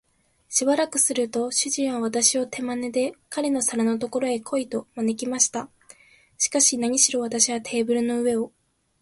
[0.49, 5.69] しばらくすると、主人は私を手まねで、彼の皿のところへ来い、と招きました。
[6.39, 8.51] しかし、なにしろ私はテーブルの上を